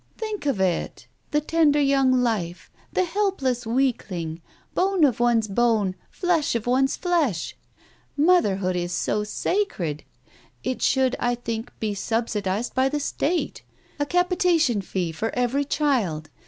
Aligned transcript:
"Think 0.17 0.47
of 0.47 0.59
it! 0.59 1.05
The 1.29 1.41
tender 1.41 1.79
young 1.79 2.11
life, 2.23 2.71
the 2.91 3.03
helpless 3.03 3.67
weakling, 3.67 4.41
bone 4.73 5.03
of 5.03 5.19
one's 5.19 5.47
bone, 5.47 5.93
flesh 6.09 6.55
of 6.55 6.65
one's 6.65 6.97
flesh.... 6.97 7.55
Motherhood 8.17 8.75
is 8.75 8.93
so 8.93 9.23
sacred— 9.23 10.03
it 10.63 10.81
should, 10.81 11.15
I 11.19 11.35
think, 11.35 11.71
be 11.79 11.93
subsidized 11.93 12.73
by 12.73 12.89
the 12.89 12.99
State. 12.99 13.61
A 13.99 14.07
capitation 14.07 14.81
fee 14.81 15.11
for 15.11 15.29
every 15.35 15.65
child. 15.65 16.31